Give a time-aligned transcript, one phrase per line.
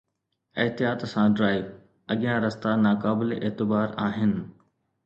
[0.61, 1.67] احتياط سان ڊرائيو!
[2.13, 4.33] اڳيان رستا ناقابل اعتبار آهن.